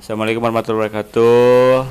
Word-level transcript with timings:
Assalamualaikum 0.00 0.40
warahmatullahi 0.48 0.88
wabarakatuh. 0.88 1.84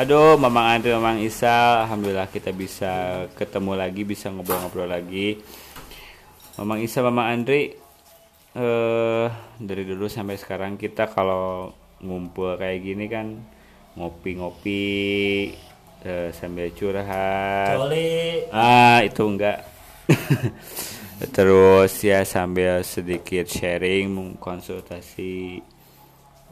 Aduh, 0.00 0.40
Mamang 0.40 0.80
Andri, 0.80 0.96
Mamang 0.96 1.20
Isa, 1.20 1.84
alhamdulillah 1.84 2.32
kita 2.32 2.56
bisa 2.56 3.28
ketemu 3.36 3.76
lagi, 3.76 4.00
bisa 4.00 4.32
ngobrol-ngobrol 4.32 4.88
lagi. 4.88 5.36
Mamang 6.56 6.80
Isa, 6.80 7.04
Mamang 7.04 7.28
Andri, 7.28 7.76
eh 8.56 9.28
dari 9.60 9.84
dulu 9.84 10.08
sampai 10.08 10.40
sekarang 10.40 10.80
kita 10.80 11.12
kalau 11.12 11.76
ngumpul 12.00 12.56
kayak 12.56 12.80
gini 12.80 13.12
kan 13.12 13.36
ngopi-ngopi 13.92 14.80
eh, 16.00 16.32
sambil 16.32 16.72
curhat. 16.72 17.76
Coli. 17.76 18.40
Ah, 18.56 19.04
itu 19.04 19.20
enggak. 19.20 19.68
Terus 21.36 21.92
ya 22.00 22.24
sambil 22.24 22.80
sedikit 22.88 23.44
sharing, 23.44 24.40
konsultasi 24.40 25.60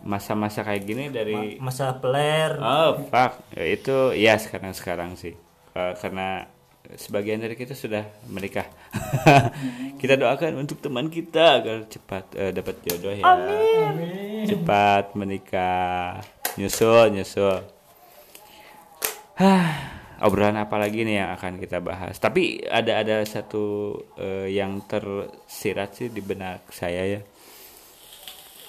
masa-masa 0.04 0.62
kayak 0.62 0.82
gini 0.86 1.04
dari 1.10 1.58
Ma- 1.58 1.70
masalah 1.70 1.98
peler. 1.98 2.50
Oh, 2.58 3.06
fuck. 3.10 3.42
Ya, 3.54 3.64
itu 3.66 3.96
ya 4.14 4.34
sekarang-sekarang 4.38 5.18
sih. 5.18 5.34
Eh, 5.74 5.92
karena 5.98 6.46
sebagian 6.96 7.42
dari 7.42 7.52
kita 7.58 7.76
sudah 7.76 8.06
menikah. 8.32 8.64
kita 10.00 10.16
doakan 10.16 10.64
untuk 10.64 10.80
teman 10.80 11.12
kita 11.12 11.60
agar 11.60 11.84
cepat 11.90 12.24
eh, 12.38 12.52
dapat 12.54 12.76
jodoh 12.86 13.12
ya. 13.12 13.24
Cepat 14.48 15.12
menikah. 15.12 16.22
Nyusul, 16.56 17.12
nyusul. 17.12 17.60
Hah, 19.38 19.70
obrolan 20.24 20.58
apa 20.58 20.74
lagi 20.82 21.06
nih 21.06 21.22
yang 21.22 21.30
akan 21.38 21.62
kita 21.62 21.78
bahas? 21.78 22.18
Tapi 22.18 22.66
ada 22.66 22.98
ada 22.98 23.22
satu 23.22 23.94
eh, 24.18 24.50
yang 24.50 24.82
tersirat 24.88 25.94
sih 25.94 26.08
di 26.10 26.18
benak 26.24 26.66
saya 26.74 27.02
ya. 27.06 27.20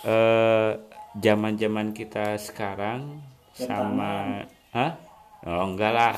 Eh, 0.05 0.71
zaman-zaman 1.17 1.95
kita 1.95 2.37
sekarang 2.37 3.23
sama 3.55 4.45
Hah? 4.69 4.93
Oh, 5.49 5.65
enggak 5.65 5.93
lah. 5.95 6.15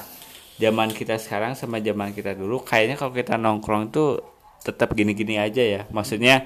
Zaman 0.59 0.92
kita 0.92 1.16
sekarang 1.17 1.56
sama 1.56 1.80
zaman 1.80 2.11
kita 2.11 2.36
dulu 2.36 2.61
kayaknya 2.61 3.00
kalau 3.00 3.16
kita 3.16 3.39
nongkrong 3.39 3.89
tuh 3.89 4.19
tetap 4.62 4.92
gini-gini 4.94 5.39
aja 5.39 5.64
ya. 5.64 5.81
Maksudnya 5.89 6.45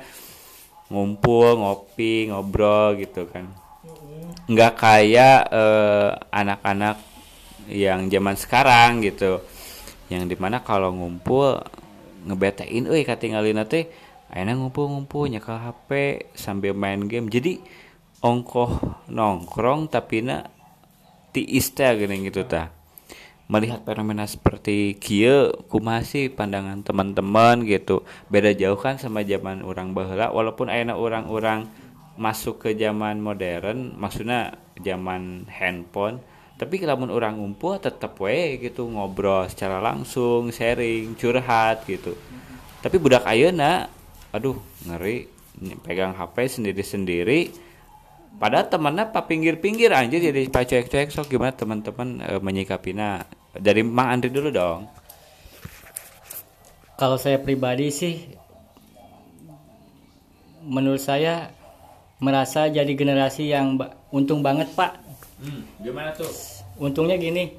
ngumpul, 0.94 1.58
ngopi, 1.58 2.30
ngobrol 2.30 3.02
gitu 3.02 3.26
kan. 3.28 3.50
Enggak 4.46 4.78
kayak 4.78 5.50
eh, 5.50 6.10
anak-anak 6.30 7.02
yang 7.68 8.06
zaman 8.08 8.38
sekarang 8.38 9.02
gitu. 9.02 9.42
Yang 10.14 10.24
di 10.32 10.38
mana 10.38 10.62
kalau 10.62 10.94
ngumpul 10.94 11.58
ngebetain 12.26 12.86
euy 12.86 13.02
katingalina 13.02 13.66
teh 13.66 13.90
ayeuna 14.30 14.58
ngumpul-ngumpul 14.58 15.30
nyekel 15.30 15.58
HP 15.58 15.90
sambil 16.38 16.78
main 16.78 17.02
game. 17.10 17.28
Jadi 17.34 17.62
ongkoh 18.26 19.06
nongkrong 19.14 19.86
tapi 19.94 20.26
na 20.26 20.50
tiis 21.30 21.70
teh 21.78 21.86
geuning 21.94 22.26
gitu 22.26 22.42
tah. 22.50 22.74
Melihat 23.46 23.86
fenomena 23.86 24.26
seperti 24.26 24.98
kieu 24.98 25.54
kumaha 25.70 26.02
sih 26.02 26.34
pandangan 26.34 26.82
teman-teman 26.82 27.62
gitu. 27.70 28.02
Beda 28.34 28.50
jauh 28.58 28.82
kan 28.82 28.98
sama 28.98 29.22
zaman 29.22 29.62
orang 29.62 29.94
baheula 29.94 30.34
walaupun 30.34 30.74
ayeuna 30.74 30.98
orang-orang 30.98 31.70
masuk 32.18 32.66
ke 32.66 32.70
zaman 32.74 33.22
modern, 33.22 33.94
maksudnya 33.94 34.58
zaman 34.82 35.46
handphone, 35.46 36.24
tapi 36.58 36.82
lamun 36.82 37.12
orang 37.12 37.38
ngumpul 37.38 37.78
tetap 37.78 38.18
we 38.18 38.58
gitu 38.58 38.88
ngobrol 38.88 39.46
secara 39.46 39.84
langsung, 39.84 40.50
sharing, 40.50 41.14
curhat 41.14 41.86
gitu. 41.86 42.18
Tapi 42.82 42.96
budak 42.98 43.28
ayeuna 43.30 43.92
aduh 44.34 44.58
ngeri 44.88 45.28
pegang 45.86 46.18
HP 46.18 46.50
sendiri-sendiri 46.50 47.65
Padahal 48.36 48.68
temennya 48.68 49.08
pak 49.16 49.32
pinggir-pinggir 49.32 49.96
anjir 49.96 50.20
jadi 50.20 50.52
pak 50.52 50.68
cuek-cuek 50.68 51.08
sok 51.08 51.32
gimana 51.32 51.56
teman-teman 51.56 52.20
e, 52.20 52.32
menyikapinya 52.44 53.24
dari 53.56 53.80
Mang 53.80 54.12
Andri 54.12 54.28
dulu 54.28 54.52
dong. 54.52 54.92
Kalau 57.00 57.16
saya 57.16 57.40
pribadi 57.40 57.92
sih 57.92 58.16
menurut 60.66 61.00
saya 61.00 61.52
merasa 62.20 62.68
jadi 62.68 62.90
generasi 62.96 63.52
yang 63.52 63.78
ba- 63.78 63.94
untung 64.10 64.42
banget, 64.42 64.72
Pak. 64.74 64.98
gimana 65.84 66.16
tuh? 66.16 66.32
Untungnya 66.80 67.20
gini, 67.20 67.52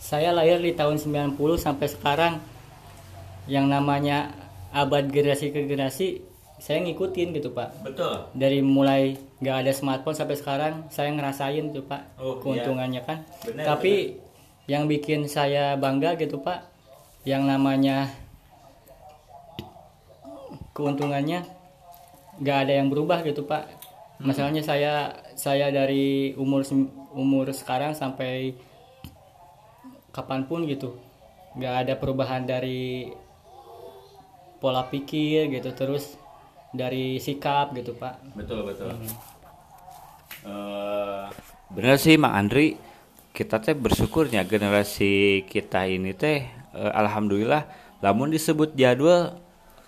saya 0.00 0.32
lahir 0.32 0.58
di 0.58 0.72
tahun 0.72 0.96
90 0.96 1.36
sampai 1.60 1.86
sekarang 1.86 2.34
yang 3.48 3.68
namanya 3.68 4.32
abad 4.72 5.08
generasi 5.08 5.52
ke 5.52 5.64
generasi 5.68 6.24
saya 6.58 6.82
ngikutin 6.82 7.36
gitu, 7.36 7.52
Pak. 7.52 7.84
Betul. 7.84 8.32
Dari 8.34 8.64
mulai 8.64 9.14
nggak 9.38 9.56
ada 9.66 9.72
smartphone 9.74 10.18
sampai 10.18 10.36
sekarang 10.38 10.74
saya 10.90 11.14
ngerasain 11.14 11.70
tuh, 11.70 11.86
Pak, 11.86 12.18
Oh, 12.18 12.42
keuntungannya 12.42 13.02
kan. 13.06 13.22
Benar, 13.46 13.64
Tapi 13.76 14.18
yang 14.66 14.90
bikin 14.90 15.30
saya 15.30 15.78
bangga 15.78 16.18
gitu, 16.18 16.42
Pak, 16.42 16.66
yang 17.22 17.46
namanya 17.46 18.10
keuntungannya 20.78 21.42
nggak 22.38 22.58
ada 22.66 22.72
yang 22.78 22.86
berubah 22.86 23.26
gitu 23.26 23.42
pak. 23.42 23.66
Masalahnya 24.22 24.62
saya 24.62 25.18
saya 25.34 25.74
dari 25.74 26.34
umur 26.38 26.62
umur 27.14 27.50
sekarang 27.50 27.98
sampai 27.98 28.54
kapan 30.14 30.46
pun 30.46 30.66
gitu 30.66 30.98
nggak 31.58 31.74
ada 31.86 31.94
perubahan 31.98 32.46
dari 32.46 33.10
pola 34.62 34.86
pikir 34.86 35.50
gitu 35.50 35.70
terus 35.74 36.18
dari 36.72 37.16
sikap 37.16 37.72
gitu 37.76 37.96
pak. 37.96 38.20
Betul 38.36 38.68
betul. 38.68 38.92
Eh, 40.44 41.24
bener 41.72 41.96
sih 41.98 42.14
Mang 42.20 42.36
Andri, 42.36 42.78
kita 43.32 43.60
teh 43.62 43.74
bersyukurnya 43.74 44.44
generasi 44.46 45.44
kita 45.48 45.86
ini 45.86 46.14
teh 46.14 46.44
eh, 46.74 46.92
alhamdulillah 46.94 47.66
lamun 48.02 48.30
disebut 48.30 48.74
jadul 48.78 49.34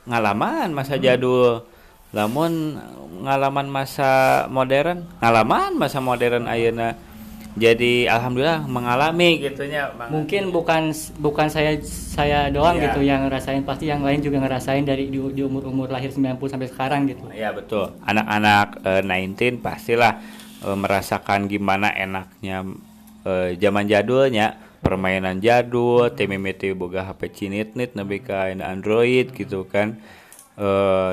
ngalaman 0.09 0.75
masa 0.75 0.99
jadul 0.99 1.63
lamun 2.11 2.79
ngalaman 3.23 3.71
masa 3.71 4.45
modern 4.51 5.07
ngalaman 5.23 5.79
masa 5.79 6.03
modern 6.03 6.51
ayeuna 6.51 6.99
jadi 7.59 8.07
alhamdulillah 8.07 8.63
mengalami 8.71 9.43
gitunya 9.43 9.91
Mang 9.99 10.23
mungkin 10.23 10.55
bukan 10.55 10.95
bukan 11.19 11.51
saya 11.51 11.83
saya 11.83 12.47
doang 12.47 12.79
Iya. 12.79 12.95
gitu 12.95 13.01
yang 13.03 13.27
ngerasain 13.27 13.67
pasti 13.67 13.91
yang 13.91 14.07
lain 14.07 14.23
juga 14.23 14.39
ngerasain 14.39 14.87
dari 14.87 15.11
di, 15.11 15.19
di 15.19 15.43
umur 15.43 15.67
umur 15.67 15.91
lahir 15.91 16.15
90 16.15 16.39
sampai 16.47 16.71
sekarang 16.71 17.11
gitu 17.11 17.27
Ya 17.35 17.51
betul. 17.51 17.91
Anak-anak 18.07 18.87
eh, 18.87 19.03
19 19.03 19.59
pastilah 19.59 20.23
eh, 20.63 20.77
merasakan 20.79 21.51
gimana 21.51 21.91
enaknya 21.91 22.63
eh, 23.27 23.59
zaman 23.59 23.91
jadulnya, 23.91 24.55
permainan 24.79 25.43
jadul, 25.43 26.07
TMMT 26.15 26.79
boga 26.79 27.03
HP 27.11 27.21
cinit-nit 27.35 27.99
nepi 27.99 28.23
ka 28.23 28.47
ayeuna 28.47 28.71
Android 28.71 29.35
gitu 29.35 29.67
kan. 29.67 29.99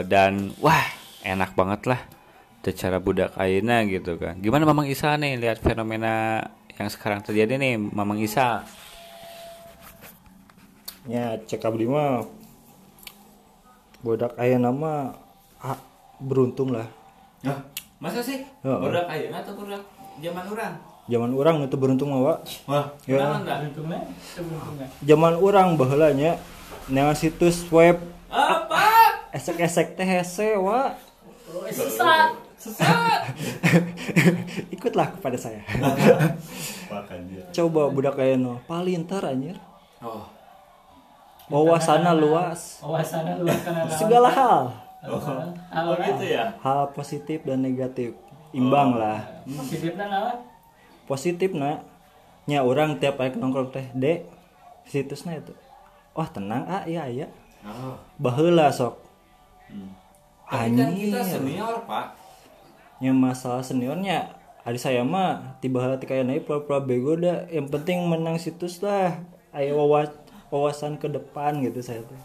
Dan 0.04 0.52
wah, 0.60 0.84
enak 1.24 1.56
banget 1.56 1.88
lah 1.88 2.02
teu 2.68 2.76
cara 2.76 3.00
budak 3.00 3.32
ayeuna 3.40 3.88
gitu 3.88 4.20
kan. 4.20 4.36
Gimana 4.44 4.68
Mamang 4.68 4.92
Isa 4.92 5.16
nih 5.16 5.40
lihat 5.40 5.64
fenomena 5.64 6.44
yang 6.76 6.92
sekarang 6.92 7.24
terjadi 7.24 7.56
nih, 7.56 7.80
Mamang 7.80 8.20
Isa? 8.20 8.68
Ya 11.08 11.40
cek 11.40 11.64
abdi 11.64 11.88
mah 11.88 12.28
bodak 14.04 14.36
aya 14.36 14.60
nama 14.60 15.16
ah, 15.64 15.80
beruntung 16.20 16.76
lah. 16.76 16.92
masa 18.04 18.20
sih? 18.20 18.44
Heeh. 18.44 18.80
Budak 18.84 19.08
ayeuna 19.08 19.40
atau 19.40 19.56
budak 19.56 19.88
zaman 20.20 20.44
orang? 20.52 20.74
Zaman 21.08 21.32
orang 21.40 21.56
itu 21.64 21.76
beruntung 21.80 22.12
mah, 22.12 22.20
Wak. 22.20 22.40
Wah, 22.68 22.86
Ya. 23.08 23.32
untungnya 23.64 24.04
Zaman 25.08 25.40
orang 25.40 25.80
baheula 25.80 26.12
nya 26.12 26.36
neangan 26.92 27.16
situs 27.16 27.64
web 27.72 27.96
Apa? 28.28 29.32
esek-esek 29.32 29.96
teh 29.96 30.04
hese, 30.04 30.60
Wak. 30.60 31.00
sesat 31.72 32.47
sesat 32.58 33.22
Ikutlah 34.74 35.14
kepada 35.14 35.38
saya. 35.38 35.62
Coba 37.54 37.90
budak 37.94 38.18
aya 38.18 38.36
no 38.36 38.60
palintar 38.66 39.22
anjir. 39.24 39.58
Oh. 40.02 40.26
Wawasanna 41.48 42.12
luas. 42.12 42.84
wawasannya 42.84 43.40
luas 43.40 43.60
karena 43.64 43.88
Segala 43.88 44.30
hal. 44.34 44.62
Oh 45.08 45.96
gitu 45.96 46.26
ya. 46.26 46.52
Hal 46.60 46.92
positif 46.92 47.46
dan 47.46 47.64
negatif. 47.64 48.18
Imbang 48.52 48.98
lah. 48.98 49.22
positifnya 49.46 50.10
naon 50.10 50.38
Positif 51.08 51.54
nak. 51.56 51.86
Nya 52.48 52.64
orang 52.64 53.00
tiap 53.00 53.20
aik 53.20 53.40
nongkrong 53.40 53.72
teh 53.72 53.88
de 53.96 54.26
situsnya 54.88 55.40
itu. 55.40 55.54
Wah 56.18 56.28
tenang 56.28 56.66
ah 56.66 56.84
iya 56.90 57.06
iya. 57.08 57.28
Oh. 57.64 57.96
Baheula 58.18 58.74
sok. 58.74 58.98
Tapi 60.48 60.80
kan 60.80 60.96
kita 60.96 61.20
senior, 61.28 61.84
Pak. 61.84 62.27
Nya 62.98 63.14
masalah 63.14 63.62
seniornya 63.62 64.38
Adik 64.68 64.84
saya 64.84 65.00
mah 65.08 65.56
tiba 65.64 65.80
hati 65.80 66.04
kayak 66.04 66.28
naik 66.28 66.44
pura-pura 66.44 66.84
bego 66.84 67.16
dah. 67.16 67.48
Yang 67.48 67.72
penting 67.72 68.04
menang 68.04 68.36
situs 68.36 68.84
lah. 68.84 69.16
Ayo 69.56 69.80
wawas 69.80 70.12
wawasan 70.52 71.00
ke 71.00 71.08
depan 71.08 71.64
gitu 71.64 71.80
saya 71.80 72.04
tuh. 72.04 72.20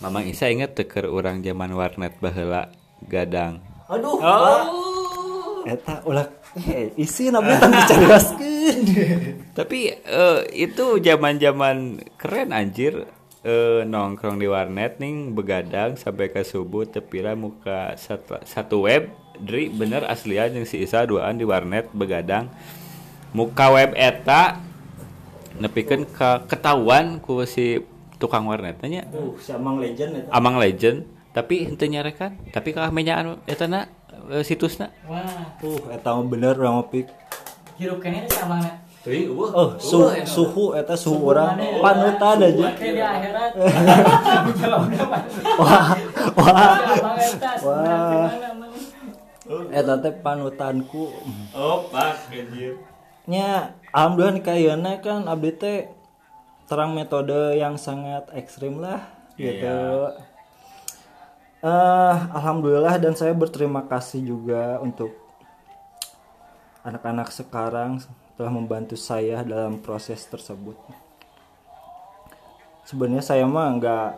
Mamang 0.00 0.24
Isa 0.24 0.48
inget 0.48 0.72
teker 0.72 1.04
orang 1.04 1.44
zaman 1.44 1.76
warnet 1.76 2.16
baheula 2.16 2.72
gadang. 3.04 3.60
aduh 3.92 4.16
Oh. 4.24 5.68
eta 5.68 6.00
ulah 6.08 6.26
eh 6.64 6.96
isi 6.96 7.28
abdi 7.28 7.54
tong 7.60 7.70
dicarioskeun 7.76 8.78
Tapi 9.58 9.78
eh, 9.92 10.38
itu 10.56 10.96
zaman-zaman 10.96 12.00
keren 12.16 12.56
anjir 12.56 13.04
eh, 13.42 13.82
nongkrong 13.86 14.38
di 14.38 14.46
warnet 14.46 14.98
nih 15.02 15.30
begadang 15.34 15.98
sampai 15.98 16.30
ke 16.30 16.42
subuh 16.46 16.86
tepira 16.86 17.34
muka 17.34 17.94
satu, 17.98 18.38
satu 18.46 18.86
web. 18.86 19.10
Dri 19.42 19.66
bener 19.72 20.06
aslian 20.06 20.54
yang 20.54 20.66
si 20.68 20.78
Isa 20.78 21.02
duaan 21.02 21.38
di 21.38 21.44
warnet 21.46 21.90
begadang. 21.90 22.46
Muka 23.34 23.74
web 23.74 23.96
eta 23.98 24.62
nepikeun 25.58 26.06
ke 26.06 26.30
ketahuan 26.46 27.18
ku 27.18 27.42
si 27.42 27.80
tukang 28.16 28.46
warnet 28.46 28.78
tanya 28.78 29.02
uh 29.10 29.34
si 29.42 29.50
Amang 29.50 29.82
legend 29.82 30.22
eta. 30.22 30.28
Amang 30.30 30.56
Legend. 30.62 31.04
Tapi 31.32 31.64
henteu 31.64 31.88
nyarekan 31.88 32.36
tapi 32.52 32.76
kalah 32.76 32.92
menyaan 32.92 33.40
eta 33.48 33.64
na 33.66 33.88
eh, 34.30 34.44
situsna. 34.44 34.92
Wah 35.08 35.58
uh 35.64 35.80
eta 35.90 36.12
bener 36.22 36.54
urang 36.54 36.78
mah 36.78 36.86
pik 36.92 37.08
hirup 37.80 37.98
kene 38.04 38.28
sama 38.28 38.60
oh 39.02 39.74
suhu 39.82 40.14
suhu 40.22 40.64
eta 40.78 40.94
suhu 40.94 41.34
orang 41.34 41.58
panutan 41.82 42.38
aja. 42.38 42.70
Kayak 42.78 42.94
di 42.94 43.02
akhirat. 43.02 43.52
Wah 45.60 45.86
wah. 46.38 46.74
Wah. 47.66 48.30
eta 49.74 49.94
teh 49.98 50.14
panutanku. 50.22 51.10
Oh 51.50 51.90
pak 51.90 52.30
anjir. 52.30 52.78
Nya 53.26 53.74
alhamdulillah 53.90 54.38
nih 54.38 54.44
kayaknya 54.46 54.92
kan 55.02 55.26
abdi 55.26 55.50
teh 55.58 55.90
terang 56.70 56.94
metode 56.94 57.58
yang 57.58 57.74
sangat 57.74 58.30
ekstrim 58.38 58.78
lah 58.78 59.02
gitu. 59.34 60.14
Eh, 61.62 62.16
alhamdulillah 62.34 62.98
dan 62.98 63.14
saya 63.14 63.34
berterima 63.34 63.86
kasih 63.86 64.22
juga 64.22 64.82
untuk 64.82 65.14
anak-anak 66.82 67.30
sekarang 67.30 68.02
telah 68.38 68.52
membantu 68.52 68.96
saya 68.96 69.44
dalam 69.44 69.80
proses 69.82 70.24
tersebut 70.28 70.78
sebenarnya 72.88 73.24
saya 73.24 73.44
mah 73.44 73.68
nggak 73.78 74.08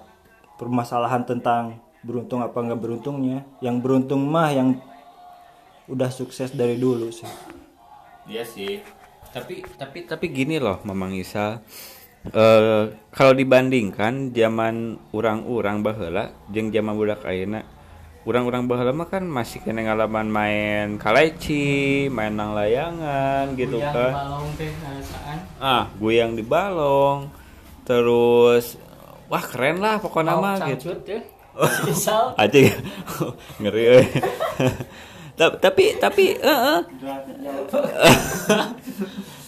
permasalahan 0.59 1.27
tentang 1.27 1.83
beruntung 2.05 2.45
apa 2.45 2.57
nggak 2.57 2.81
beruntungnya 2.81 3.43
yang 3.65 3.81
beruntung 3.81 4.25
mah 4.25 4.53
yang 4.53 4.79
udah 5.89 6.09
sukses 6.09 6.53
dari 6.53 6.81
dulu 6.81 7.13
sih 7.13 7.29
Iya 8.25 8.45
sih. 8.45 8.81
Tapi 9.33 9.61
tapi 9.77 10.09
tapi 10.09 10.27
gini 10.33 10.57
loh, 10.57 10.81
Mamang 10.87 11.13
Isa. 11.13 11.61
Eh 12.25 12.85
kalau 13.13 13.33
dibandingkan 13.37 14.33
zaman 14.33 14.97
orang-orang 15.13 15.85
baheula 15.85 16.33
jeung 16.49 16.73
zaman 16.73 16.97
budak 16.97 17.21
ayeuna, 17.29 17.61
orang-orang 18.25 18.65
baheula 18.65 18.93
mah 18.97 19.09
kan 19.09 19.25
masih 19.29 19.61
kena 19.61 19.85
ngalaman 19.85 20.29
main 20.33 20.87
kaleci, 20.97 22.09
main 22.09 22.33
nang 22.33 22.57
layangan 22.57 23.53
gitu 23.53 23.77
kan. 23.81 24.13
balong 24.17 24.49
teh 24.57 24.73
ngarasaan. 24.73 25.39
Ah, 25.61 25.85
goyang 26.01 26.33
di 26.33 26.45
balong. 26.45 27.29
Terus 27.85 28.81
wah 29.29 29.45
keren 29.45 29.85
lah 29.85 30.01
pokoknya 30.01 30.35
mah 30.41 30.57
gitu. 30.73 30.97
Ya. 31.05 31.21
Misal 31.89 32.33
aja 32.35 32.59
ngeri. 33.61 33.85
Ta- 35.35 35.59
tapi 35.59 35.99
tapi 35.99 36.39
eh, 36.39 36.59
eh. 36.79 36.81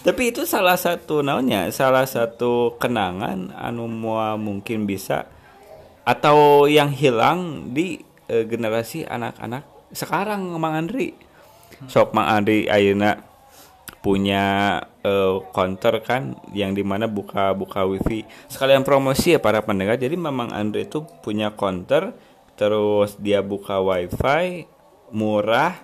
tapi 0.02 0.22
itu 0.34 0.42
salah 0.42 0.74
satu 0.74 1.22
naonnya 1.22 1.70
salah 1.70 2.02
satu 2.02 2.74
kenangan 2.74 3.54
anu 3.54 3.86
mua 3.86 4.34
mungkin 4.34 4.82
bisa 4.82 5.30
atau 6.02 6.66
yang 6.66 6.90
hilang 6.90 7.70
di 7.70 8.02
eh, 8.28 8.44
generasi 8.46 9.06
anak-anak 9.06 9.76
sekarang 9.94 10.46
Mang 10.58 10.74
Andri. 10.74 11.14
Sok 11.86 12.16
Mang 12.16 12.26
Andri 12.26 12.66
ayeuna 12.66 13.20
punya 14.02 14.78
eh, 15.02 15.36
counter 15.50 15.98
kan 16.02 16.38
yang 16.54 16.74
di 16.74 16.86
mana 16.86 17.10
buka 17.10 17.54
buka 17.54 17.86
wifi. 17.86 18.22
Sekalian 18.46 18.86
promosi 18.86 19.34
ya 19.34 19.40
para 19.42 19.62
pendengar. 19.62 19.98
Jadi 19.98 20.14
memang 20.14 20.50
Andre 20.54 20.86
itu 20.86 21.02
punya 21.22 21.54
counter 21.54 22.14
terus 22.56 23.20
dia 23.20 23.44
buka 23.44 23.84
wifi 23.84 24.64
murah 25.12 25.76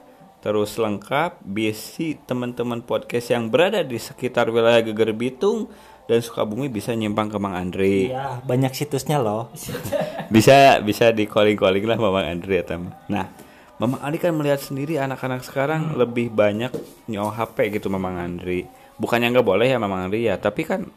terus 0.43 0.75
lengkap 0.75 1.39
bisi 1.47 2.19
teman-teman 2.27 2.83
podcast 2.83 3.31
yang 3.31 3.47
berada 3.47 3.87
di 3.87 3.95
sekitar 3.95 4.51
wilayah 4.51 4.83
Geger 4.83 5.15
Bitung 5.15 5.71
dan 6.11 6.19
Sukabumi 6.19 6.67
bisa 6.67 6.93
nyimpang 6.93 7.31
ke 7.31 7.39
Mang 7.39 7.55
Andre 7.55 8.11
ya 8.11 8.43
banyak 8.43 8.75
situsnya 8.75 9.23
loh 9.23 9.53
bisa 10.33 10.81
bisa 10.81 11.13
di 11.13 11.29
calling 11.29 11.61
calling 11.61 11.85
lah 11.85 12.01
Mamang 12.01 12.25
Andri 12.25 12.57
ya 12.57 12.65
Tam. 12.65 12.89
Nah, 13.13 13.29
Mamang 13.77 14.01
Andri 14.01 14.17
kan 14.17 14.33
melihat 14.33 14.65
sendiri 14.65 14.97
anak-anak 14.97 15.45
sekarang 15.45 15.93
lebih 15.93 16.33
banyak 16.33 16.73
nyawa 17.13 17.37
HP 17.37 17.77
gitu 17.77 17.93
Mamang 17.93 18.17
Andri. 18.17 18.65
Bukannya 18.97 19.29
nggak 19.29 19.45
boleh 19.45 19.69
ya 19.69 19.77
Mamang 19.77 20.09
Andri 20.09 20.25
ya, 20.25 20.41
tapi 20.41 20.65
kan 20.65 20.89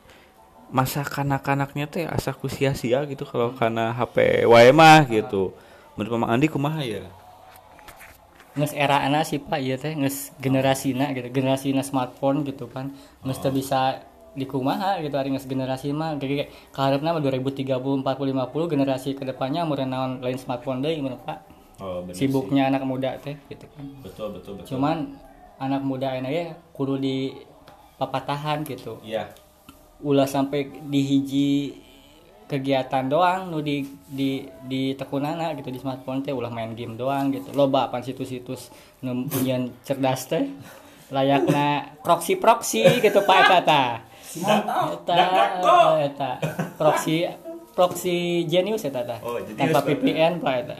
masa 0.72 1.04
kanak-kanaknya 1.04 1.86
teh 1.92 2.06
asa 2.08 2.34
ku 2.34 2.50
sia-sia 2.50 3.04
gitu 3.06 3.28
kalau 3.28 3.52
karena 3.54 3.92
HP 3.92 4.48
wae 4.48 4.72
mah 4.72 5.04
gitu. 5.12 5.52
Menurut 6.00 6.12
Mamang 6.16 6.32
Andri 6.40 6.48
kumaha 6.48 6.82
ya? 6.82 7.04
nges 8.56 8.72
era 8.72 9.04
anak 9.04 9.28
sih 9.28 9.44
pak 9.44 9.60
iya 9.60 9.76
teh 9.76 9.92
nges 9.92 10.32
generasina 10.40 11.12
gitu 11.12 11.28
generasina 11.28 11.84
smartphone 11.84 12.48
gitu 12.48 12.72
kan 12.72 12.96
nges 13.28 13.44
teu 13.44 13.52
bisa 13.52 14.00
di 14.36 14.46
kumaha 14.46 15.00
gitu 15.00 15.16
hari 15.16 15.32
generasi 15.32 15.96
mah. 15.96 16.20
Kayak 16.20 16.52
kaharepna 16.76 17.16
mah 17.16 17.24
2030 17.24 17.80
40 17.80 18.04
50 18.04 18.74
generasi 18.76 19.10
ke 19.16 19.24
depannya 19.24 19.64
mau 19.64 19.80
naon 19.80 20.20
lain 20.20 20.38
smartphone 20.38 20.84
deui 20.84 21.00
menurut 21.00 21.24
pak. 21.24 21.40
Oh, 21.76 22.00
sibuknya 22.16 22.72
anak 22.72 22.88
muda 22.88 23.20
teh 23.20 23.36
gitu 23.52 23.68
kan. 23.76 23.84
Betul 24.00 24.28
betul 24.40 24.52
betul. 24.60 24.76
cuman 24.76 25.12
anak 25.60 25.84
muda 25.84 26.16
ini 26.16 26.32
ya 26.32 26.46
kudu 26.72 26.96
di 27.00 27.36
papatahan 28.00 28.64
gitu. 28.68 29.00
Iya. 29.04 29.32
ulah 30.04 30.28
sampai 30.28 30.68
di 30.92 31.02
hiji 31.08 31.50
kegiatan 32.52 33.08
doang 33.08 33.48
nu 33.48 33.64
di 33.64 33.88
di 34.06 34.44
di 34.68 34.92
tekunana 34.94 35.56
gitu 35.56 35.72
di 35.72 35.80
smartphone 35.80 36.20
teh 36.22 36.36
ulah 36.36 36.52
main 36.52 36.76
game 36.76 37.00
doang 37.00 37.32
gitu. 37.32 37.56
Loba 37.56 37.88
apa 37.88 38.04
situs-situs 38.04 38.72
nu 39.02 39.28
cerdas 39.84 40.28
teh 40.28 40.52
layakna 41.10 41.96
proxy 42.02 42.36
proxy 42.38 42.82
gitu 43.02 43.22
pak 43.24 43.38
eta 43.46 43.60
ta 43.62 43.84
eta. 46.04 46.32
Proxy 46.76 47.24
proxy 47.76 48.44
genius 48.50 48.84
eta 48.84 49.06
ta. 49.06 49.18
Oh, 49.24 49.40
tanpa 49.56 49.84
Pak. 49.84 49.96
VPN 49.96 50.44
pak 50.44 50.56
eta. 50.66 50.78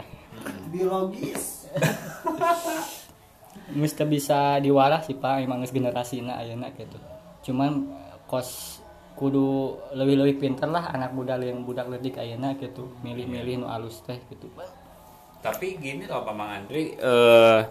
Biologis. 0.72 1.68
Mesti 3.80 4.04
bisa 4.08 4.60
diwarah 4.64 5.04
sih 5.04 5.16
pak. 5.16 5.44
Emang 5.44 5.64
geus 5.64 5.76
generasina 5.76 6.40
ayeuna 6.40 6.72
gitu 6.76 7.00
cuman 7.46 7.94
kos 8.26 8.82
kudu 9.14 9.78
lebih-lebih 9.94 10.42
pinter 10.42 10.68
lah 10.68 10.92
anak 10.92 11.14
muda 11.14 11.38
yang 11.38 11.62
budak 11.62 11.88
ledik 11.88 12.18
ayeuna 12.18 12.58
gitu 12.58 12.90
milih-milih 13.06 13.64
nu 13.64 13.68
alus 13.70 14.02
teh 14.04 14.18
gitu 14.28 14.50
Tapi 15.46 15.78
gini 15.78 16.10
loh 16.10 16.26
Mamang 16.26 16.66
Andri, 16.66 16.98
eh 16.98 17.62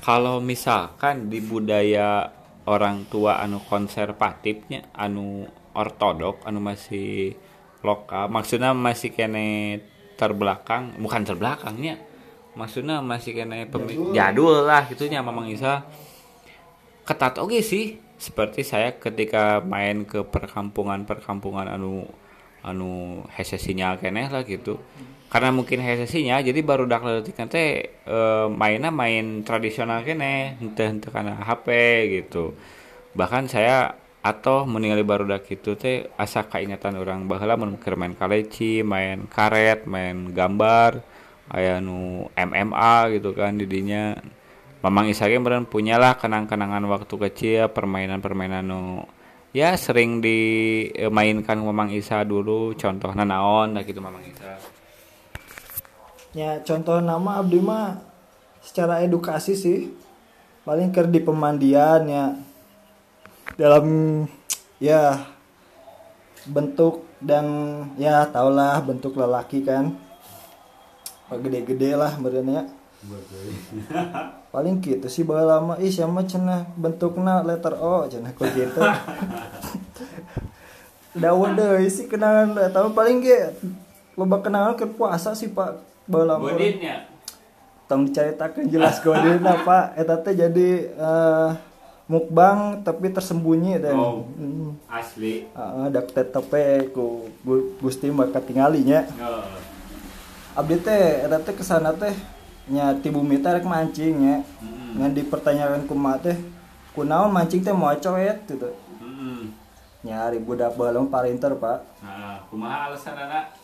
kalau 0.00 0.40
misalkan 0.40 1.28
di 1.28 1.44
budaya 1.44 2.24
orang 2.66 3.08
tua 3.10 3.42
anu 3.42 3.58
konservatifnya, 3.66 4.90
anu 4.94 5.46
ortodok, 5.74 6.46
anu 6.46 6.62
masih 6.62 7.34
lokal, 7.82 8.30
maksudnya 8.30 8.70
masih 8.76 9.10
kene 9.10 9.80
terbelakang, 10.14 10.94
bukan 11.02 11.26
terbelakangnya, 11.26 11.98
maksudnya 12.54 13.02
masih 13.02 13.34
kene 13.34 13.66
pemi- 13.66 14.14
jadul. 14.14 14.62
lah 14.62 14.86
gitunya 14.86 15.18
Mamang 15.18 15.50
Isa. 15.50 15.82
Ketat 17.02 17.42
oke 17.42 17.58
sih, 17.66 17.98
seperti 18.14 18.62
saya 18.62 18.94
ketika 18.94 19.58
main 19.58 20.06
ke 20.06 20.22
perkampungan-perkampungan 20.22 21.66
anu 21.66 22.06
anu 22.62 23.22
hesesinya 23.34 23.98
keneh 23.98 24.30
lah 24.30 24.46
gitu. 24.46 24.78
Karena 25.32 25.48
mungkin 25.48 25.80
hesesinya 25.80 26.38
jadi 26.44 26.60
baru 26.60 26.84
dak 26.84 27.02
leutik 27.08 27.38
teh 27.48 27.68
eh, 27.88 28.46
mainnya 28.52 28.92
main 28.92 29.42
tradisional 29.46 30.04
kene 30.06 30.60
henteu 30.60 30.86
henteu 30.88 31.10
kana 31.10 31.38
HP 31.38 31.66
gitu. 32.20 32.54
Bahkan 33.16 33.50
saya 33.50 33.96
atau 34.22 34.62
meninggali 34.70 35.02
baru 35.02 35.26
dak 35.26 35.50
itu 35.50 35.74
teh 35.74 36.06
asa 36.14 36.46
kaingatan 36.46 36.94
orang 36.94 37.26
baheula 37.26 37.58
mun 37.58 37.74
keur 37.80 37.98
main 37.98 38.14
kaleci 38.14 38.86
main 38.86 39.26
karet 39.26 39.82
main 39.90 40.30
gambar 40.30 41.02
aya 41.50 41.82
nu 41.82 42.30
MMA 42.36 43.18
gitu 43.18 43.34
kan 43.34 43.58
didinya. 43.58 44.14
Mamang 44.82 45.06
Isa 45.10 45.30
ge 45.30 45.38
meureun 45.38 45.66
punyalah 45.66 46.18
kenang-kenangan 46.18 46.82
waktu 46.90 47.14
kecil 47.14 47.70
permainan-permainan 47.70 48.66
nu 48.66 49.06
ya 49.52 49.76
sering 49.76 50.24
dimainkan 50.24 51.60
Mamang 51.60 51.92
Isa 51.92 52.24
dulu. 52.24 52.72
Contohnya 52.76 53.24
naon 53.24 53.76
nah 53.76 53.84
gitu 53.84 54.00
Mamang 54.00 54.24
Isa. 54.24 54.56
Ya 56.32 56.58
contoh 56.64 56.98
nama 57.04 57.44
abdi 57.44 57.60
mah 57.60 58.00
secara 58.64 59.04
edukasi 59.04 59.52
sih. 59.52 59.92
Paling 60.64 60.90
ker 60.90 61.06
di 61.06 61.20
pemandian 61.20 62.08
ya. 62.08 62.26
Dalam 63.60 63.84
ya 64.80 65.28
bentuk 66.48 67.04
dan 67.20 67.46
ya 68.00 68.24
taulah 68.32 68.80
bentuk 68.80 69.14
lelaki 69.14 69.60
kan. 69.62 69.94
Gede-gede 71.32 71.96
lah 71.96 72.16
ya. 72.20 72.81
Paling 74.48 74.78
gitu 74.78 75.06
sih 75.06 75.22
baheula 75.22 75.58
lama 75.58 75.74
ih 75.76 75.88
sama 75.88 76.22
cenah 76.22 76.68
bentukna 76.74 77.40
letter 77.40 77.74
O 77.74 78.04
cenah 78.04 78.30
kok 78.30 78.46
gitu 78.48 78.78
dawa 81.14 81.52
deui 81.52 81.88
sih 81.88 82.06
kenangan 82.06 82.54
mah 82.54 82.92
paling 82.92 83.20
ge 83.20 83.52
loba 84.12 84.40
kenangan 84.40 84.74
ke 84.74 84.86
puasa 84.86 85.32
sih 85.32 85.48
Pak 85.48 85.76
baheula 86.04 86.36
lama 86.36 86.52
Godinnya. 86.52 87.08
tong 87.84 88.06
dicaritakeun 88.06 88.66
jelas 88.66 88.96
godina 88.98 89.60
Pak 89.66 89.92
eta 89.94 90.16
teh 90.18 90.32
jadi 90.32 90.68
eh, 90.88 91.50
mukbang 92.06 92.80
tapi 92.80 93.08
tersembunyi 93.08 93.76
teh 93.78 93.92
Oh. 93.92 94.24
Hmm. 94.32 94.72
Asli. 94.86 95.48
Heeh, 95.48 95.86
dak 95.88 96.08
tetepe 96.08 96.64
ku 96.90 97.28
Gu- 97.40 97.76
Gusti 97.78 98.08
mah 98.08 98.28
katingali 98.28 98.84
Oh. 99.18 99.44
abdi 100.54 100.76
teh 100.78 101.24
eta 101.24 101.36
teh 101.38 101.52
ke 101.52 101.62
sana 101.62 101.92
teh 101.92 102.12
nya 102.70 102.94
ti 103.02 103.10
bumi 103.10 103.42
teh 103.42 103.50
rek 103.50 103.66
mancing 103.66 104.14
nya 104.22 104.36
Mm-mm. 104.62 105.02
ngan 105.02 105.12
dipertanyakan 105.14 105.82
kumaha 105.90 106.22
teh 106.22 106.36
kunaon 106.94 107.34
mancing 107.34 107.62
teh 107.62 107.74
mau 107.74 107.90
coet 107.90 108.38
gitu 108.46 108.70
Mm-mm. 109.02 109.50
nyari 110.06 110.38
budak 110.38 110.74
mah 110.74 111.10
parinter 111.10 111.54
pak 111.58 111.82
Nah, 112.02 112.38
kumaha 112.46 112.90
alasan 112.90 113.18
anak? 113.18 113.62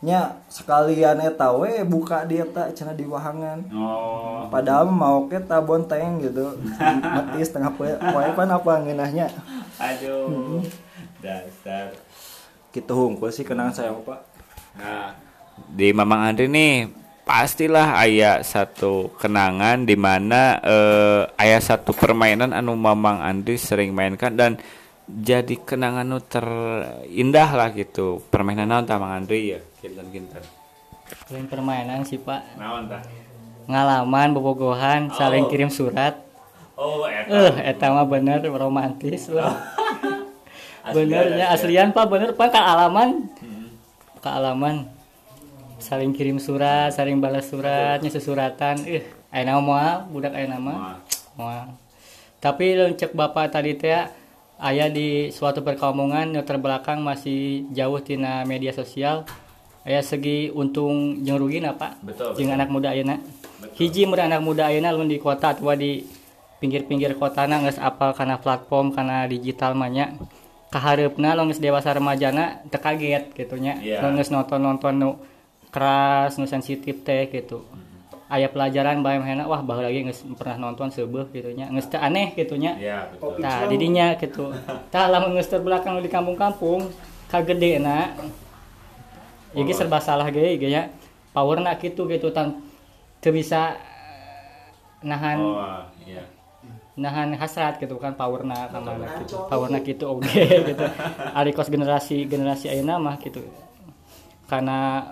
nya 0.00 0.32
sekalian 0.48 1.20
eta 1.20 1.52
we 1.52 1.84
buka 1.84 2.24
di 2.24 2.40
eta 2.40 2.72
cenah 2.72 2.96
di 2.96 3.04
wahangan 3.04 3.60
Oh. 3.68 4.48
padahal 4.48 4.88
mau 4.88 5.28
ke 5.28 5.36
bonteng 5.60 6.24
gitu 6.24 6.56
mati 7.14 7.44
setengah 7.44 7.68
poe 7.76 7.92
poe 8.00 8.28
pan 8.32 8.48
apa 8.48 8.80
ngeunahnya 8.80 9.28
Aduh. 9.76 10.64
Dasar. 11.20 11.92
gitu 12.72 12.92
hungkul 12.96 13.28
sih 13.28 13.44
kenangan 13.44 13.76
saya 13.76 13.92
mah, 13.92 14.00
pak 14.02 14.20
Nah, 14.80 15.12
di 15.68 15.92
Mamang 15.92 16.32
Andri 16.32 16.48
nih 16.48 16.88
pastilah 17.30 17.94
aya 17.94 18.42
satu 18.42 19.14
kenangan 19.14 19.86
di 19.86 19.94
mana 19.94 20.58
eh, 20.58 21.22
aya 21.38 21.62
satu 21.62 21.94
permainan 21.94 22.50
anu 22.50 22.74
Mamang 22.74 23.22
Andri 23.22 23.54
sering 23.54 23.94
mainkan 23.94 24.34
dan 24.34 24.58
jadi 25.06 25.54
kenangan 25.62 26.06
nu 26.10 26.18
terindah 26.18 27.50
lah 27.54 27.70
gitu. 27.70 28.18
Permainan 28.34 28.66
naon 28.66 28.82
tah 28.82 28.98
Mang 28.98 29.14
Andri 29.14 29.54
ya? 29.54 29.62
Kinten-kinten. 29.78 30.42
Selain 31.30 31.46
permainan 31.46 32.02
sih 32.02 32.18
pak 32.18 32.58
Naon 32.58 32.90
ngalaman 33.70 34.34
bobogohan 34.34 35.14
saling 35.14 35.46
Oh. 35.46 35.50
kirim 35.50 35.70
surat 35.70 36.18
Oh, 36.80 37.04
eh 37.04 37.70
eta 37.70 37.92
mah 37.92 38.08
bener 38.08 38.40
romantis 38.48 39.28
lah 39.28 39.52
Asli, 40.80 40.90
benernya 40.96 41.52
asli. 41.52 41.76
aslian 41.76 41.92
pak 41.92 42.08
bener 42.08 42.32
pak 42.34 42.50
ke 42.50 42.58
alaman 42.58 43.28
ke 44.18 44.28
alaman 44.28 44.88
saling 45.80 46.12
kirim 46.14 46.36
surat 46.36 46.92
saling 46.92 47.18
balas 47.18 47.48
suratnya 47.48 48.12
sesuratan. 48.12 48.84
Eh 48.86 49.04
aya 49.32 49.44
nama 49.48 50.04
budak 50.06 50.36
aya 50.36 50.46
nama 50.46 51.00
moal. 51.34 51.74
tapi 52.40 52.76
cek 52.96 53.12
bapak 53.12 53.52
tadi 53.52 53.76
teh 53.76 53.96
aya 54.60 54.86
di 54.92 55.32
suatu 55.32 55.64
perkampungan 55.64 56.36
yang 56.36 56.44
terbelakang 56.44 57.00
masih 57.00 57.64
jauh 57.72 58.00
tina 58.04 58.44
media 58.44 58.76
sosial 58.76 59.24
aya 59.84 60.04
segi 60.04 60.52
untung 60.52 61.24
jeung 61.24 61.40
rugi 61.40 61.64
pak? 61.64 62.00
Betul, 62.04 62.36
betul. 62.36 62.52
anak 62.52 62.68
muda 62.68 62.92
ayeuna. 62.92 63.16
Hiji 63.76 64.04
mun 64.04 64.20
anak 64.20 64.44
muda 64.44 64.68
ayeuna 64.68 64.92
lamun 64.92 65.08
di 65.08 65.16
kota 65.16 65.56
atau 65.56 65.72
di 65.72 66.04
pinggir-pinggir 66.60 67.16
kota 67.16 67.48
na 67.48 67.64
geus 67.64 67.80
apal 67.80 68.12
karena 68.12 68.36
platform 68.36 68.92
karena 68.92 69.24
digital 69.24 69.72
manya 69.72 70.12
kahareupna 70.68 71.32
lo 71.32 71.48
geus 71.48 71.58
dewasa 71.58 71.96
remajana 71.96 72.60
teu 72.68 72.78
kaget 72.78 73.32
gitu 73.32 73.56
nya 73.56 73.80
Iya. 73.80 74.04
Lo 74.04 74.12
geus 74.12 74.28
nonton-nonton 74.28 74.94
nu 75.00 75.10
keras 75.70 76.36
nu 76.38 76.46
sensitif 76.50 77.02
teh 77.06 77.30
gitu 77.30 77.62
aya 78.30 78.46
pelajaran 78.46 79.02
bae 79.02 79.18
mah 79.18 79.42
wah 79.50 79.58
baheula 79.58 79.90
lagi 79.90 80.06
geus 80.06 80.22
pernah 80.38 80.70
nonton 80.70 80.86
gitu 80.94 81.50
nya 81.50 81.66
geus 81.74 81.90
teu 81.90 81.98
aneh 81.98 82.30
gitu 82.38 82.54
nya 82.54 82.78
Ya, 82.78 83.10
betul. 83.10 83.42
Nah, 83.42 83.66
didinya 83.66 84.14
gitu. 84.14 84.54
Tah 84.94 85.10
lamun 85.10 85.34
geus 85.34 85.50
terbelakang 85.50 85.98
di 85.98 86.06
kampung-kampung, 86.06 86.94
kagedena. 87.26 88.14
Iki 89.50 89.74
serba 89.74 89.98
salah 89.98 90.30
ge 90.30 90.54
ge 90.62 90.70
nya. 90.70 90.94
Powerna 91.34 91.74
kitu 91.74 92.06
gitu 92.06 92.30
tan 92.30 92.62
teu 93.18 93.34
bisa 93.34 93.74
nahan 95.02 95.38
Oh, 95.42 95.82
iya. 96.06 96.22
nahan 96.94 97.34
hasrat 97.34 97.82
gitu 97.82 97.98
kan 97.98 98.14
powerna 98.14 98.70
ka 98.70 98.78
mana 98.78 99.10
gitu. 99.26 99.42
Powerna 99.50 99.82
gitu 99.82 100.06
oge 100.06 100.70
gitu. 100.70 100.84
Ari 101.34 101.50
kos 101.50 101.66
generasi 101.66 102.30
generasi 102.30 102.70
ayeuna 102.70 103.02
mah 103.02 103.18
gitu. 103.18 103.42
Karena 104.46 105.02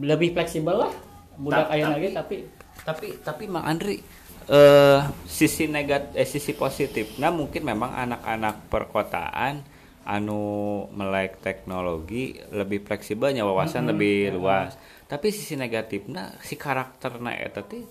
lebih 0.00 0.32
fleksibel 0.32 0.88
lah 0.88 0.92
budak 1.36 1.68
Ta- 1.68 1.72
ayeuna 1.76 1.96
tapi- 1.96 2.14
tapi 2.16 2.36
tapi 2.82 3.06
tapi 3.20 3.44
Mang 3.50 3.66
Andri 3.68 4.00
eh 4.42 5.00
sisi 5.24 5.70
negat 5.70 6.16
eh 6.18 6.26
sisi 6.26 6.50
positif. 6.52 7.14
Nah 7.22 7.30
mungkin 7.30 7.62
memang 7.62 7.94
anak-anak 7.94 8.66
perkotaan 8.66 9.62
anu 10.02 10.42
melek 10.90 11.38
teknologi 11.38 12.34
lebih 12.50 12.82
fleksibelnya 12.82 13.46
wawasan 13.46 13.86
lebih 13.86 14.34
luas. 14.34 14.74
Tapi 15.06 15.30
sisi 15.30 15.54
negatifnya 15.54 16.34
si 16.42 16.58
karakterna 16.58 17.38
eta 17.38 17.62
teh 17.62 17.86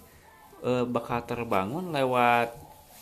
eh, 0.66 0.84
bakal 0.84 1.24
terbangun 1.24 1.96
lewat 1.96 2.52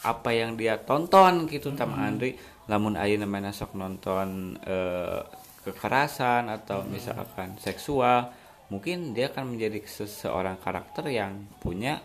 apa 0.05 0.29
yang 0.31 0.53
dia 0.53 0.77
tonton 0.77 1.49
gitu 1.49 1.73
sama 1.73 2.05
Andri. 2.05 2.37
Lamun 2.69 2.93
ayeuna 3.01 3.25
mana 3.25 3.49
sok 3.49 3.73
nonton 3.73 4.61
eh, 4.61 5.25
kekerasan 5.65 6.53
atau 6.53 6.85
misalkan 6.85 7.57
seksual 7.57 8.29
mungkin 8.69 9.11
dia 9.11 9.27
akan 9.27 9.57
menjadi 9.57 9.81
seseorang 9.83 10.57
karakter 10.57 11.09
yang 11.09 11.45
punya 11.57 12.01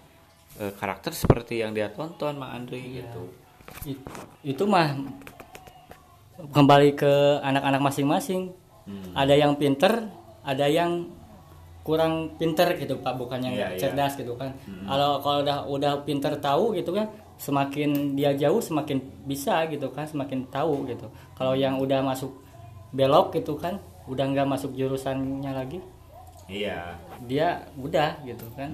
eh, 0.55 0.73
karakter 0.73 1.13
seperti 1.13 1.61
yang 1.61 1.73
dia 1.73 1.91
tonton 1.91 2.37
Mang 2.37 2.53
Andri 2.53 3.01
gitu. 3.01 3.29
It- 3.85 4.05
itu 4.43 4.65
mah 4.65 4.97
kembali 6.51 6.95
ke 6.95 7.13
anak-anak 7.41 7.81
masing-masing. 7.83 8.43
Ada 9.17 9.33
yang 9.35 9.57
pinter 9.57 10.09
ada 10.45 10.69
yang 10.69 11.09
kurang 11.81 12.37
pinter 12.37 12.77
gitu 12.77 13.01
pak. 13.01 13.17
Bukan 13.17 13.41
yang 13.41 13.55
Iya, 13.57 13.67
iya. 13.73 13.81
cerdas 13.81 14.13
gitu 14.15 14.37
kan. 14.37 14.53
Kalau 14.85 15.21
kalau 15.21 15.39
udah 15.41 15.59
udah 15.67 15.93
pinter 16.05 16.37
tahu 16.37 16.77
gitu 16.77 16.93
kan 16.93 17.09
semakin 17.35 18.15
dia 18.15 18.31
jauh 18.37 18.61
semakin 18.61 19.01
bisa 19.25 19.65
gitu 19.69 19.89
kan 19.91 20.05
semakin 20.05 20.45
tahu 20.49 20.85
gitu. 20.87 21.09
Kalau 21.35 21.57
yang 21.57 21.81
udah 21.81 22.05
masuk 22.05 22.31
belok 22.93 23.35
gitu 23.35 23.57
kan 23.57 23.81
udah 24.05 24.25
nggak 24.29 24.47
masuk 24.47 24.77
jurusannya 24.77 25.49
lagi 25.51 25.81
iya. 26.49 26.97
Dia 27.25 27.69
udah 27.77 28.21
gitu 28.25 28.47
kan. 28.57 28.73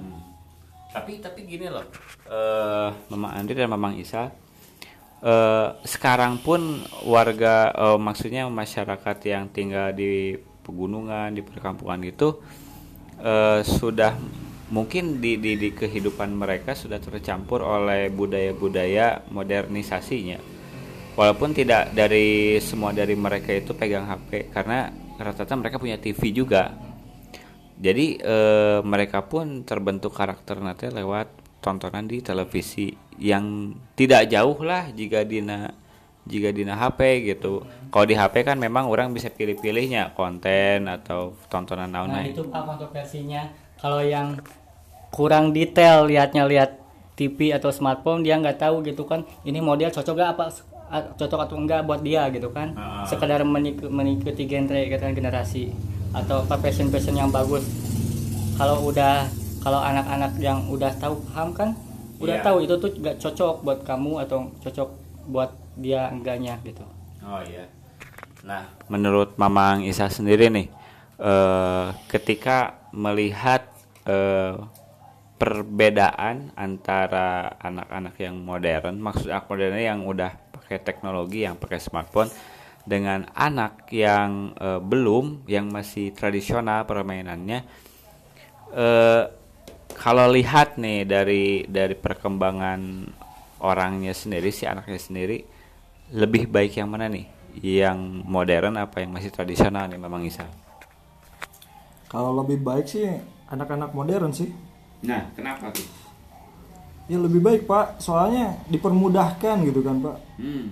Tapi 0.91 1.23
tapi 1.23 1.47
gini 1.47 1.71
loh 1.71 1.87
eh 2.31 2.89
Mama 3.11 3.35
Andri 3.35 3.59
dan 3.59 3.69
Mamang 3.69 3.99
Isa 3.99 4.31
eh 5.21 5.69
sekarang 5.85 6.41
pun 6.41 6.81
warga 7.05 7.75
eh, 7.75 7.99
maksudnya 7.99 8.47
masyarakat 8.49 9.17
yang 9.27 9.53
tinggal 9.53 9.93
di 9.93 10.39
pegunungan 10.65 11.35
di 11.35 11.43
perkampungan 11.45 12.01
itu 12.07 12.41
eh, 13.21 13.61
sudah 13.67 14.17
mungkin 14.71 15.19
di, 15.19 15.35
di 15.37 15.59
di 15.59 15.69
kehidupan 15.75 16.31
mereka 16.31 16.79
sudah 16.79 17.03
tercampur 17.03 17.61
oleh 17.67 18.07
budaya-budaya 18.09 19.27
modernisasinya. 19.35 20.39
Walaupun 21.19 21.53
tidak 21.53 21.91
dari 21.91 22.57
semua 22.63 22.95
dari 22.95 23.19
mereka 23.19 23.51
itu 23.51 23.75
pegang 23.75 24.07
HP 24.07 24.55
karena 24.55 24.89
rata-rata 25.19 25.59
mereka 25.59 25.77
punya 25.77 25.99
TV 26.01 26.33
juga 26.33 26.71
jadi 27.81 28.07
eh, 28.17 28.79
mereka 28.85 29.25
pun 29.25 29.65
terbentuk 29.65 30.13
karakter 30.13 30.61
nanti 30.61 30.87
lewat 30.87 31.33
tontonan 31.59 32.05
di 32.05 32.21
televisi 32.21 32.89
yang 33.17 33.73
tidak 33.93 34.29
jauh 34.29 34.57
lah 34.61 34.89
jika 34.91 35.25
dina 35.25 35.73
jika 36.23 36.53
dina 36.53 36.73
HP 36.75 37.01
gitu. 37.27 37.65
Kalau 37.89 38.05
di 38.05 38.15
HP 38.15 38.45
kan 38.45 38.57
memang 38.57 38.87
orang 38.87 39.11
bisa 39.11 39.29
pilih-pilihnya 39.29 40.13
konten 40.15 40.85
atau 40.87 41.33
tontonan 41.49 41.89
naon 41.89 42.13
Nah 42.13 42.23
itu 42.23 42.45
pak 42.45 42.63
kontroversinya 42.63 43.49
kalau 43.77 43.99
yang 43.99 44.37
kurang 45.11 45.51
detail 45.51 46.07
liatnya 46.07 46.45
lihat 46.45 46.77
TV 47.13 47.51
atau 47.51 47.69
smartphone 47.69 48.21
dia 48.21 48.37
nggak 48.37 48.57
tahu 48.59 48.81
gitu 48.83 49.05
kan 49.05 49.25
ini 49.43 49.59
model 49.59 49.91
cocok 49.91 50.15
gak 50.15 50.31
apa 50.31 50.45
cocok 51.15 51.41
atau 51.41 51.57
enggak 51.57 51.83
buat 51.83 52.01
dia 52.01 52.25
gitu 52.29 52.49
kan 52.49 52.73
Ah. 52.73 53.05
sekedar 53.05 53.43
menik- 53.43 53.83
mengikuti 53.83 54.45
genre 54.45 54.81
gitu 54.81 54.99
kan 54.99 55.13
generasi 55.13 55.71
atau 56.11 56.43
apa 56.43 56.59
fashion 56.59 56.91
yang 57.15 57.31
bagus 57.31 57.63
kalau 58.59 58.83
udah 58.87 59.25
kalau 59.61 59.81
anak-anak 59.81 60.33
yang 60.41 60.65
udah 60.67 60.91
tahu 60.99 61.21
paham 61.31 61.53
kan 61.55 61.69
udah 62.21 62.37
Iya. 62.41 62.45
tahu 62.45 62.57
itu 62.65 62.75
tuh 62.77 62.91
nggak 63.01 63.17
cocok 63.17 63.55
buat 63.65 63.79
kamu 63.87 64.13
atau 64.29 64.53
cocok 64.61 64.89
buat 65.31 65.51
dia 65.81 66.11
enggaknya 66.13 66.61
gitu 66.67 66.85
Oh 67.21 67.41
iya. 67.45 67.69
Nah, 68.49 68.65
menurut 68.89 69.37
Mamang 69.37 69.85
Isa 69.85 70.09
sendiri 70.09 70.49
nih, 70.49 70.73
eh, 71.21 71.87
ketika 72.09 72.81
melihat 72.97 73.69
eh, 74.09 74.57
perbedaan 75.37 76.53
antara 76.57 77.53
anak-anak 77.61 78.17
yang 78.17 78.41
modern, 78.41 78.97
maksud 79.01 79.29
aku 79.29 79.53
modernnya 79.57 79.85
yang 79.93 80.05
udah 80.05 80.33
pakai 80.53 80.81
teknologi, 80.81 81.45
yang 81.45 81.61
pakai 81.61 81.77
smartphone, 81.77 82.33
dengan 82.87 83.29
anak 83.37 83.89
yang 83.93 84.55
eh, 84.59 84.81
belum, 84.83 85.45
yang 85.49 85.69
masih 85.71 86.13
tradisional 86.17 86.85
permainannya, 86.89 87.61
eh, 88.75 89.23
kalau 89.97 90.27
lihat 90.33 90.79
nih 90.81 91.05
dari 91.05 91.45
dari 91.69 91.95
perkembangan 91.99 92.81
orangnya 93.61 94.13
sendiri 94.17 94.51
si 94.55 94.65
anaknya 94.65 95.01
sendiri 95.01 95.39
lebih 96.15 96.49
baik 96.51 96.73
yang 96.81 96.89
mana 96.91 97.07
nih 97.11 97.27
yang 97.61 97.99
modern 98.27 98.75
apa 98.79 99.03
yang 99.05 99.11
masih 99.17 99.31
tradisional 99.35 99.85
nih 99.91 100.01
memang 100.01 100.23
Isa 100.27 100.47
Kalau 102.13 102.31
lebih 102.43 102.59
baik 102.61 102.87
sih 102.91 103.07
anak-anak 103.49 103.91
modern 103.97 104.33
sih. 104.35 104.51
nah 105.03 105.33
kenapa 105.37 105.73
tuh 105.77 105.89
Ya 107.11 107.19
lebih 107.19 107.43
baik 107.43 107.67
pak, 107.67 107.99
soalnya 107.99 108.63
dipermudahkan 108.71 109.57
gitu 109.67 109.81
kan 109.83 109.99
pak. 109.99 110.17
hmm. 110.39 110.71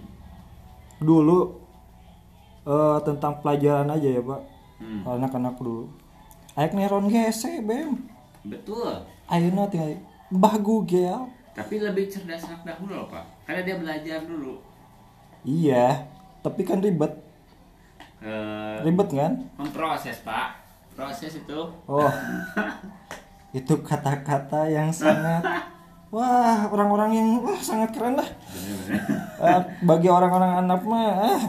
Dulu 0.98 1.57
eh, 2.68 2.98
tentang 3.02 3.40
pelajaran 3.40 3.88
aja 3.88 4.08
ya 4.10 4.20
pak. 4.20 4.40
Hmm. 4.78 5.02
Anak-anak 5.02 5.56
dulu. 5.56 5.88
Ayak 6.54 6.72
neron 6.72 7.08
gese 7.08 7.58
bem. 7.60 8.06
betul 8.40 8.87
Ayeuna 9.26 9.66
tinggal 9.66 9.98
Mbah 10.28 10.56
Google. 10.58 11.26
tapi 11.50 11.75
lebih 11.76 12.06
cerdas 12.06 12.44
anak 12.44 12.62
dahulu 12.64 12.94
loh 12.94 13.08
pak 13.08 13.26
karena 13.42 13.60
dia 13.62 13.76
belajar 13.76 14.18
dulu 14.22 14.62
Iya, 15.40 16.06
tapi 16.38 16.62
kan 16.62 16.78
ribet. 16.78 17.10
Eh, 18.18 18.76
Ribet 18.80 19.08
kan? 19.12 19.32
memproses 19.54 20.18
pak 20.20 20.54
proses 20.92 21.34
itu 21.37 21.60
Oh. 21.84 22.10
itu 23.52 23.75
kata-kata 23.80 24.66
yang 24.66 24.90
sangat 24.90 25.42
wah 26.14 26.66
orang-orang 26.68 27.10
yang 27.12 27.28
wah 27.38 27.58
sangat 27.58 27.90
keren 27.90 28.14
lah. 28.14 28.28
Eh, 29.37 29.60
bagi 29.82 30.08
orang-orang 30.08 30.62
anak 30.62 30.80
mah 30.82 31.06
ah, 31.26 31.42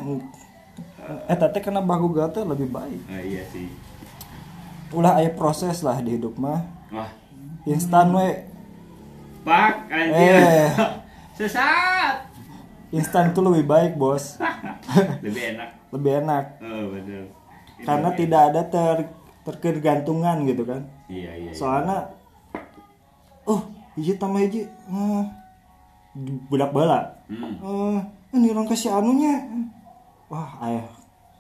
eh 1.25 1.35
tete 1.35 1.59
kena 1.59 1.79
bahu 1.79 2.11
gata 2.11 2.41
lebih 2.41 2.67
baik. 2.67 3.01
Ah, 3.05 3.19
iya 3.19 3.43
sih 3.45 3.67
Ulah 4.89 5.17
aya 5.17 5.29
proses 5.29 5.81
lah 5.81 5.97
di 5.99 6.17
hidup 6.17 6.33
mah. 6.35 6.65
wah 6.89 7.09
Instan 7.63 8.09
we. 8.11 8.29
pak 9.39 9.85
anjir 9.87 10.33
Eh. 10.35 10.69
sesat 11.37 12.25
Instan 12.89 13.29
itu 13.29 13.39
lebih 13.39 13.63
baik, 13.63 13.91
Bos. 13.95 14.41
lebih 15.25 15.43
enak 15.53 15.69
lebih 15.89 16.11
enak 16.21 16.45
oh 16.59 16.83
betul 16.89 17.25
karena 17.79 18.09
tidak 18.11 18.41
ada 18.49 18.61
ter 18.65 18.97
terkegantungan 19.39 20.43
gitu 20.43 20.61
kan. 20.61 20.83
iya 21.07 21.31
iya, 21.31 21.49
iya. 21.49 21.55
Soalnya 21.55 22.11
oh, 23.45 23.61
hiji 23.95 24.13
tambah 24.13 24.37
hiji. 24.37 24.67
Hmm, 24.85 25.25
budak 26.45 26.69
bala. 26.69 27.17
Hmm. 27.25 27.55
Eh, 27.55 27.97
ini 28.35 28.51
orang 28.51 28.67
kasih 28.67 28.91
anunya. 28.91 29.41
Wah, 30.27 30.53
ayah 30.61 30.85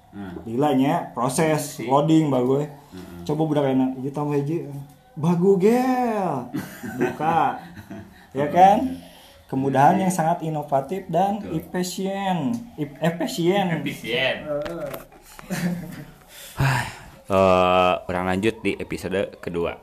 Hmm. 0.09 0.41
gilanya 0.41 1.13
proses 1.13 1.77
loading 1.85 2.33
bagus 2.33 2.65
coba 3.29 3.41
budak 3.45 3.65
enak 3.69 3.89
hiji 4.01 4.09
tambah 4.09 4.35
hiji 4.41 4.57
bagu 5.19 5.59
gel. 5.59 6.47
Buka. 6.95 7.39
Ya 8.29 8.45
kan? 8.45 9.01
Kemudahan 9.49 9.97
yang 9.97 10.13
sangat 10.13 10.45
inovatif 10.45 11.09
dan 11.09 11.41
efisien. 11.49 12.53
Efisien. 12.77 13.73
Efisien. 13.81 14.35
Eh, 17.29 17.93
orang 18.05 18.25
lanjut 18.29 18.61
di 18.61 18.77
episode 18.77 19.33
kedua 19.41 19.81